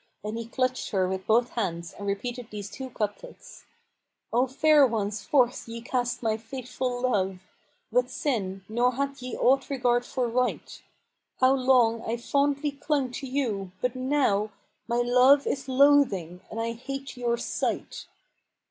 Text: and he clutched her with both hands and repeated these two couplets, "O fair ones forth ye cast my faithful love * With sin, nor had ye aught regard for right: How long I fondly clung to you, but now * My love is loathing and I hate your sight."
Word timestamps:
and 0.23 0.35
he 0.35 0.47
clutched 0.47 0.89
her 0.89 1.07
with 1.07 1.27
both 1.27 1.51
hands 1.51 1.93
and 1.93 2.07
repeated 2.07 2.47
these 2.49 2.71
two 2.71 2.89
couplets, 2.89 3.65
"O 4.33 4.47
fair 4.47 4.87
ones 4.87 5.21
forth 5.21 5.67
ye 5.67 5.79
cast 5.79 6.23
my 6.23 6.37
faithful 6.37 7.01
love 7.01 7.43
* 7.67 7.91
With 7.91 8.09
sin, 8.09 8.65
nor 8.67 8.93
had 8.95 9.21
ye 9.21 9.37
aught 9.37 9.69
regard 9.69 10.03
for 10.03 10.27
right: 10.27 10.81
How 11.39 11.53
long 11.53 12.01
I 12.01 12.17
fondly 12.17 12.71
clung 12.71 13.11
to 13.11 13.27
you, 13.27 13.73
but 13.79 13.95
now 13.95 14.49
* 14.69 14.87
My 14.87 15.01
love 15.05 15.45
is 15.45 15.67
loathing 15.69 16.41
and 16.49 16.59
I 16.59 16.71
hate 16.71 17.15
your 17.15 17.37
sight." 17.37 18.07